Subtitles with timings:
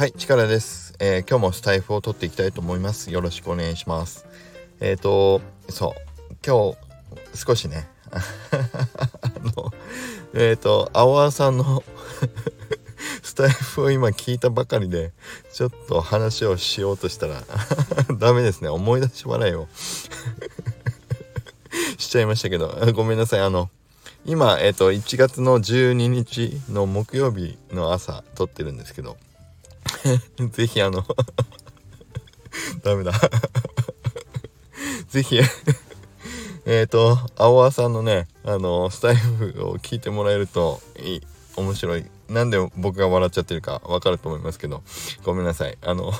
[0.00, 3.10] はい、力です、えー、今日もスタイフを取っていきたいと思います。
[3.10, 4.24] よろしくお願いします。
[4.80, 5.94] えっ、ー、と、そ
[6.30, 8.18] う、今日少しね、 あ
[9.54, 9.70] の、
[10.32, 11.84] えっ、ー、と、青輪さんの
[13.22, 15.12] スタイフを今聞いたばかりで、
[15.52, 17.42] ちょっと話をしようとしたら
[18.18, 18.70] ダメですね。
[18.70, 19.68] 思い出し笑いを
[21.98, 23.40] しちゃいましたけど、ごめんなさい。
[23.40, 23.68] あの、
[24.24, 29.18] 今、えっ、と、1月の12日の木曜日の朝撮ってるんですけど、
[30.52, 31.04] ぜひあの
[32.82, 33.12] ダメだ
[35.08, 35.40] ぜひ
[36.66, 41.22] えっと、青輪さんのね、あの、スタイルを聞いてもらえるといい、
[41.56, 42.04] 面白い。
[42.28, 44.82] なんで僕が笑っちゃってるかわかると思いますけど、
[45.24, 45.76] ごめんなさい。
[45.82, 46.12] あの、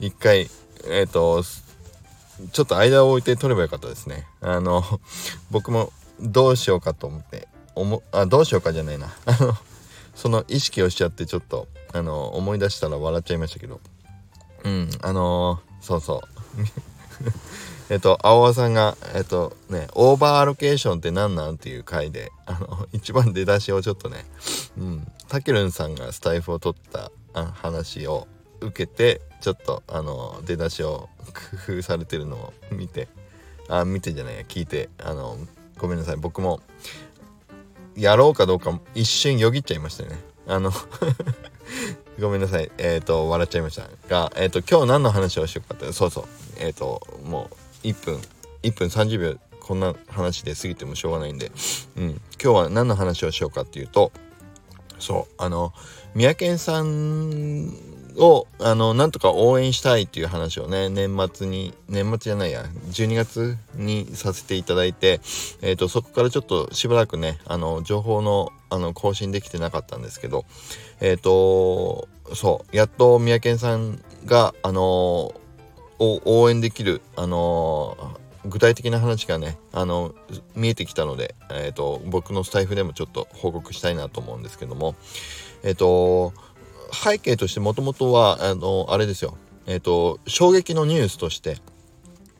[0.00, 0.48] 一回、
[0.88, 1.42] えっ、と、
[2.52, 4.26] ちょっと間を置いて撮ればよかったですね。
[4.40, 4.82] あの、
[5.50, 9.14] 僕もどうしようかと思って、おもあどうしようかじゃないな。
[9.26, 9.54] あの、
[10.16, 13.80] その意識をしちゃってちょっと、あの、思い出したら笑っちゃいましたけど。
[14.64, 16.28] うん、あのー、そうそう。
[17.88, 24.24] えっと、青輪さんが、えっとね、オーバーアロケーションって何なんっていう回で、あの、一番出だしをちょっとね、
[24.76, 27.12] うん、たけるんさんがスタイフを取った
[27.52, 28.26] 話を
[28.60, 31.08] 受けて、ちょっと、あの、出だしを
[31.66, 33.08] 工夫されてるのを見て、
[33.68, 35.38] あ、見てじゃないや、聞いて、あの、
[35.78, 36.60] ごめんなさい、僕も、
[37.96, 40.18] やろうかどうか一瞬よぎっちゃいましたね。
[40.46, 40.70] あの
[42.20, 42.70] ごめんなさい。
[42.78, 43.88] えっ、ー、と、笑っちゃいました。
[44.08, 46.24] が、えっ、ー、と、今日何の話をしようかって、そうそう。
[46.58, 47.50] えっ、ー、と、も
[47.82, 48.20] う、1分、
[48.62, 51.52] 1分30秒、こんな話で過ぎてもしょうがないんで、
[51.96, 52.20] うん。
[52.42, 54.12] 今日は何の話をしようかっていうと、
[54.98, 55.74] そう、あの、
[56.14, 57.68] 三宅さん
[58.16, 65.20] を、あの、なんとか応援したいっていう話をね、年末に、年末じゃないや、12月にさせていただいて、
[65.62, 70.44] えっ、ー、と、そこからちょっとしばらくね、あの、情報の、あの、更新できてなかったんですけど、
[71.00, 75.32] えっ、ー、と、そう、やっと三宅さんが、あの
[75.98, 77.96] 応援できる、あの
[78.44, 80.14] 具体的な話がね、あの、
[80.54, 84.94] 見えてきたので、えっ、ー、と、僕のスタイフでもちょっと報告したいなと思うんですけども、
[85.62, 86.32] えっ、ー、と、
[87.06, 89.36] 背景としてもともとは、あの、あれですよ。
[89.66, 91.58] えっ、ー、と、衝撃のニュースとして、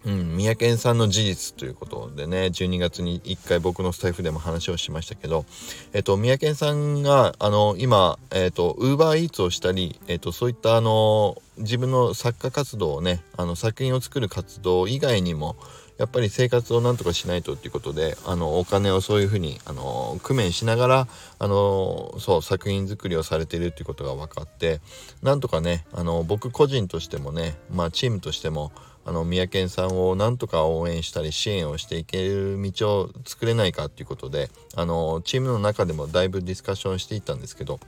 [0.06, 5.44] うん、三宅さんの事実ということでね、12月に1回僕のスタイフでも話をしましたけど、
[5.92, 15.56] えっ、と、三宅さんが、あの、今、えっ、と、ウーバーイーツをしたり、えっ、と、そういった、あの、自分の作家活動をね、あの、作品を作る活動以外にも、
[15.98, 24.82] やっぱり生活をなんとかしないとっていうことであのお金をそういうふうにあの工面しながらあのそう作品作りをされているっていうことが分かって
[25.22, 28.72] なんとかねあの僕個人としてもねまあチームとしても
[29.06, 37.80] あの三宅さんをなんとか応援したり支援をしていける道を作れないかっていうことであのチームの中でもだいぶディスカッションしていったんですけど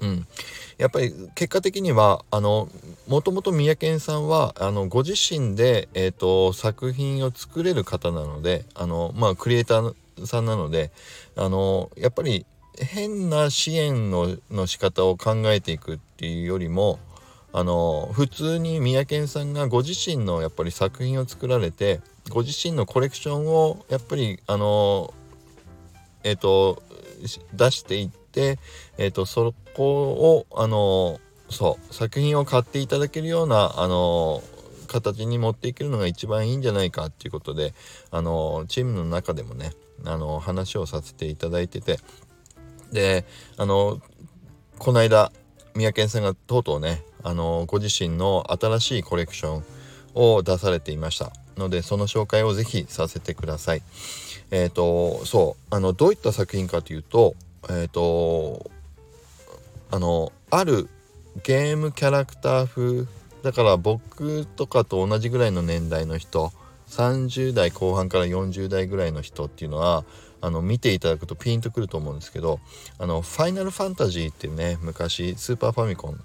[0.00, 0.26] うん、
[0.76, 2.68] やっぱり結果的にはあの
[3.08, 9.94] もともと三宅さんはあのご自身で、えーと、作品を作れる方なのであの、まあ、クリエイター
[10.26, 10.90] さんなので
[11.36, 12.44] あのやっぱり
[12.78, 16.98] 変な支援のの仕方を考えていくっていうよりも
[17.56, 25.14] あの普通に三宅さんがご自身のやっぱり作品を作られてご自身のコレクションをやっぱりあの
[26.24, 26.82] えっ、ー、と
[27.54, 28.58] 出していって、
[28.98, 34.42] えーと、そこをあのそう作品を買っていただけるようなあの
[34.88, 37.72] 形に持っていけるのが一番いいんじゃないかっていうことで
[38.10, 39.70] あのチームの中でもね
[40.04, 41.98] あの話をさせていただいてて
[42.90, 43.24] で
[43.56, 44.00] あの
[44.78, 45.30] この間
[45.74, 49.64] 三宅さんがとうとうねあのご自身の新しいコレクション
[50.14, 53.82] を出されていましたのでその紹介をぜひさせてください。
[54.50, 57.34] えっ、ー、とそうあのどういった作品かというと
[57.68, 58.70] えっ、ー、と
[59.90, 60.88] あのある
[61.42, 63.06] ゲームキャラクター風
[63.42, 66.52] だから僕とかと同じぐらいの年代の人
[66.88, 70.04] 30代後半から40代ぐらいの人っていうのは
[70.44, 72.60] あの見ていただくとピンとくると思うんですけど
[72.98, 76.20] あのファイナルファンタジーっていうね昔スーパーファミコン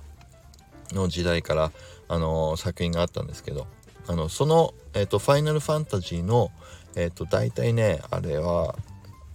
[0.91, 1.71] の時代から
[2.09, 3.65] あの作品があったんですけど
[4.07, 6.51] あのその、えーと、ファイナルファンタジーの、
[6.95, 8.75] えーと、大体ねあれは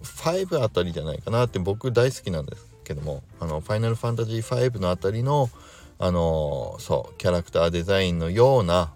[0.03, 4.41] 5あたりじゃないかなって僕大好きなんですけどもあのファイナルファンタジー
[4.71, 5.49] 5のあたりの
[5.97, 8.93] あのそうキャラクターデザインのような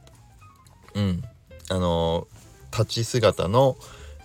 [0.93, 1.23] うん
[1.69, 2.27] あの
[2.71, 3.77] 立ち姿の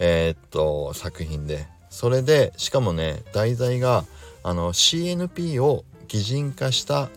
[0.06, 1.66] えー、っと作品で。
[1.88, 4.04] それでしかもね題材が
[4.42, 7.08] あの CNP を擬人化した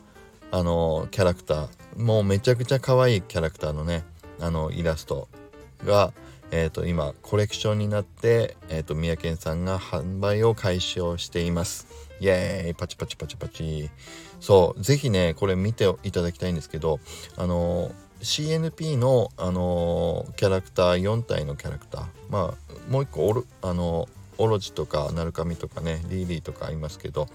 [0.51, 1.67] あのキャラクター。
[1.97, 4.05] もうめちゃくちゃ可愛いキャラクターのね
[4.39, 5.27] あのイラスト
[5.83, 6.13] が、
[6.51, 11.87] えー、と今コレクションになって、えー、と三宅さんが販売を開始をしています。
[12.21, 12.73] イエーイ。
[12.73, 13.89] パチパチパチパチ。
[14.39, 17.01] そうぜひねこれ見ていただきたいんですけど
[17.35, 17.91] あの
[18.21, 22.05] CNP の、あのキャラクター4体のキャラクター。
[22.29, 27.27] まあもう一個オルあのオロジとかナルカミとかねリーリーとかありますけど。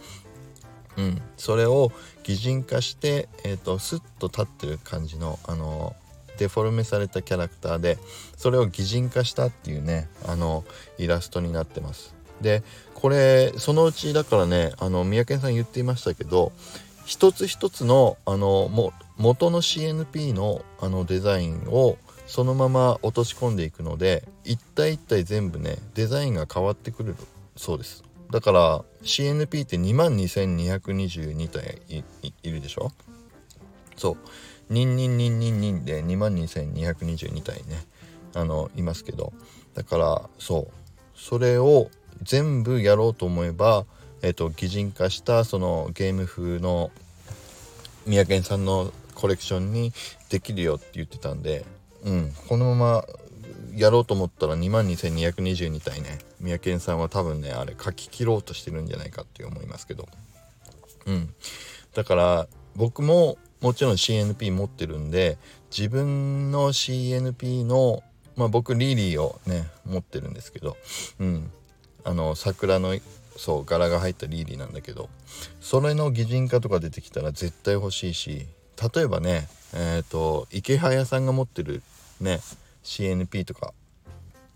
[0.98, 1.90] うん、それを
[2.22, 5.96] 擬人化して、えーと、スッと立ってる感じの、あの
[6.38, 7.98] デフォルメされたキャラクターで
[8.36, 10.64] それを擬人化したっていうねあの
[10.98, 12.14] イラストになってます。
[12.40, 12.62] で
[12.94, 16.52] これそのうちだからねあの三宅さん言っていましたけど
[17.04, 27.14] 一つ一つのあのも元の CNP のあのデザインをそのまま落とし込んでいくので一体一体全部ねデザインが変わってくる。
[27.56, 28.04] そうです。
[28.30, 31.82] だから CNP って2万2222体
[32.42, 32.90] いるでしょ？
[33.96, 34.16] そう。
[34.70, 37.84] ニンニンニンニンニンで2万2222体ね
[38.34, 39.32] あのいますけど。
[39.74, 40.72] だからそう。
[41.14, 41.90] それを
[42.22, 43.84] 全部やろうと思えば
[44.22, 46.90] えっ、と擬人化したそのゲーム風の
[48.06, 48.92] 三宅さんの
[49.22, 49.92] コレクションに
[50.30, 51.64] できるよって言ってたんで
[52.04, 53.04] うんこのまま
[53.76, 56.18] やろうと思ったら22,222体ね。
[56.40, 60.08] 三宅さんは多分ねあれ書き切ろうとしてるんじゃないかって思いますけど。
[61.06, 61.32] うん。
[61.94, 62.46] だから
[62.76, 65.38] 僕ももちろん CNP 持ってるんで
[65.70, 68.02] 自分の CNP の
[68.36, 70.76] まあ僕リリーをね持ってるんですけど
[71.20, 71.50] うん。
[72.04, 72.98] あの桜の
[73.36, 75.08] そう柄が入ったリーリーなんだけど
[75.60, 78.46] それの擬人化とか出てきたら絶対欲しいし
[78.94, 81.82] 例えばねえっ、ー、と池早さんが持ってる
[82.20, 82.40] ね
[82.82, 83.72] CNP とか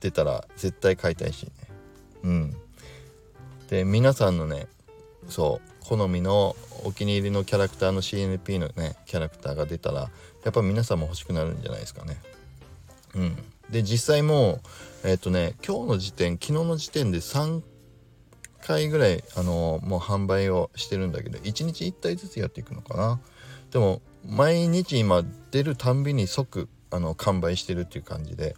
[0.01, 1.51] 出たら絶対買いたいしね。
[2.25, 2.57] うん。
[3.69, 4.67] で皆さんのね
[5.29, 10.11] そう好みのお気に入りのキャラクターの CNP のねキャラクターが出たら
[10.45, 12.17] やっぱ皆さんも欲しくなるんじゃないですかね。
[13.15, 13.37] うん。
[13.71, 14.61] で実際も
[15.05, 17.63] うえっ、ー、とね今日の時点昨日の時点で3
[18.63, 23.21] 回ぐらいあのもう販売をしてるんだけど1日1体ずつやっていくのかな。
[23.71, 28.55] でも毎日今出るたんびに即あの完売してるっていう感じで、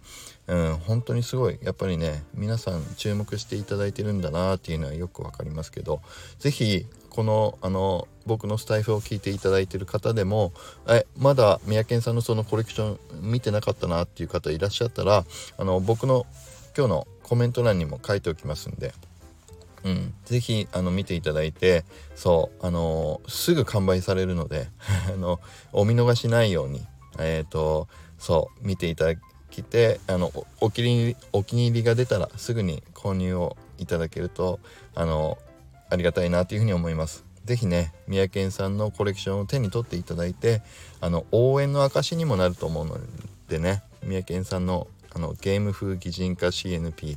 [0.46, 6.00] うん、本当にすごいやっぱりね皆さん注目していただいてるんだなっていうのはよく分かりますけど
[6.38, 10.52] 是非このあの僕のスタイフを聞いていただいてる方でも
[10.86, 15.24] えまだ三宅さんのそのコレクション見てなかったなっていう方いらっしゃったら
[15.56, 16.26] あの僕の
[16.76, 18.92] 今日のコメント欄にも書いておきますんで。
[19.84, 21.84] うん、ぜひあの見ていただいて
[22.14, 24.68] そうあのすぐ完売されるので
[25.12, 25.40] あの
[25.72, 26.86] お見逃しないように
[27.18, 27.88] えっ、ー、と
[28.18, 29.14] そう見ていただ
[29.50, 34.60] きてあのお気にお気に入りが出たらすぐに購入をいただけると
[34.94, 35.38] あの
[35.90, 37.24] ありがたいなというふうに思います。
[37.44, 40.60] 是非ね三宅さんのコレクションを手に取っていただいて
[41.00, 42.98] あの応援の証にもなると思うの
[43.48, 47.16] でね三宅さんのあのゲーム風擬人化 CNP、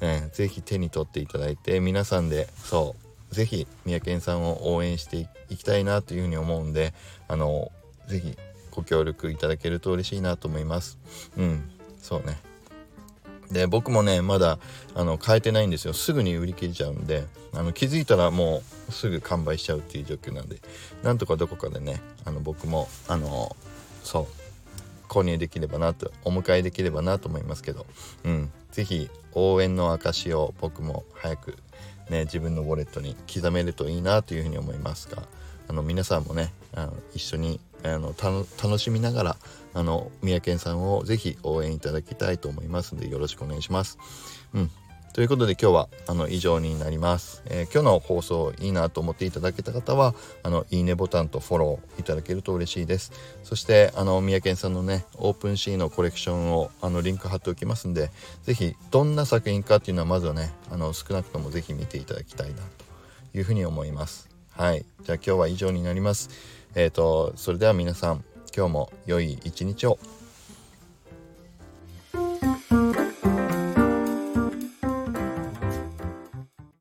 [0.00, 2.96] ね、ぜひ手に取っていただいて皆さんでそ
[3.30, 6.94] う是非三宅さんを応援していきたいなというふうに思うんで
[7.28, 7.70] あの
[8.06, 8.36] 是非
[8.70, 10.98] ご協力いただけると嬉しいなと思います。
[11.36, 11.70] うん
[12.00, 12.38] そうね。
[13.50, 14.58] で僕もねまだ
[14.94, 15.92] あの変えてないんですよ。
[15.92, 20.56] すぐに売り切れちゃうんであの気づいたらもうすぐ完売しちゃうっていう状況なんで
[21.02, 23.56] なんとかどこかでねあの僕もあの
[24.04, 24.26] そう
[25.10, 27.84] 購入できればなとお迎えできればなと思いますけど。
[28.24, 28.52] うん。
[28.70, 31.56] 是非応援の証を僕も早く
[32.08, 35.24] ね自分のウォレットに刻めるといいなというふうに思いますが。
[35.68, 39.36] あの皆さんもねあの一緒にあの楽しみながら
[39.72, 43.96] あの三宅さんをぜひ応援いただきたいと思いますのでよろしくお願いします。
[44.52, 44.70] うん。
[45.12, 50.14] ということで今日はあの以上になります、えー、今日の放送いいなと思っていただけた方は
[50.44, 53.12] あのいいねボタンとフォローいただけると嬉しいです。
[53.42, 58.10] そしてあの三宅さんのねオープンシーのコレクションをあのリンク貼っておきますんで
[58.44, 62.62] 是非どんな作品かっていうのはまずはねあの少なくとも是非見ていただきたいな
[63.32, 64.28] というふうに思います。
[64.52, 64.84] はい。
[65.02, 66.30] じゃあ今日は以上になります。
[66.76, 68.24] えっ、ー、とそれでは皆さん
[68.56, 69.98] 今日も良い一日を。